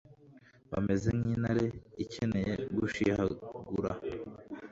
[0.71, 1.65] bameze nk'intare
[2.03, 3.91] ikereye gushihagura